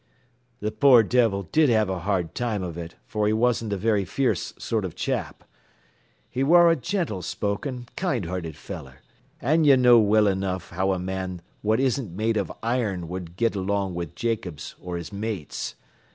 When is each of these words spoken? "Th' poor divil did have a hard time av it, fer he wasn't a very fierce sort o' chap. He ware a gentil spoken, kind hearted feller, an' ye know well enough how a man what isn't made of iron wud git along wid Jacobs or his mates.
"Th' 0.65 0.73
poor 0.79 1.03
divil 1.03 1.43
did 1.43 1.69
have 1.69 1.87
a 1.87 1.99
hard 1.99 2.33
time 2.33 2.63
av 2.63 2.75
it, 2.75 2.95
fer 3.05 3.27
he 3.27 3.33
wasn't 3.33 3.71
a 3.71 3.77
very 3.77 4.03
fierce 4.03 4.51
sort 4.57 4.83
o' 4.83 4.89
chap. 4.89 5.43
He 6.27 6.43
ware 6.43 6.71
a 6.71 6.75
gentil 6.75 7.21
spoken, 7.21 7.87
kind 7.95 8.25
hearted 8.25 8.55
feller, 8.55 9.01
an' 9.41 9.63
ye 9.63 9.75
know 9.75 9.99
well 9.99 10.25
enough 10.25 10.71
how 10.71 10.91
a 10.93 10.97
man 10.97 11.43
what 11.61 11.79
isn't 11.79 12.17
made 12.17 12.35
of 12.35 12.51
iron 12.63 13.09
wud 13.09 13.35
git 13.35 13.53
along 13.55 13.93
wid 13.93 14.15
Jacobs 14.15 14.73
or 14.81 14.97
his 14.97 15.13
mates. 15.13 15.75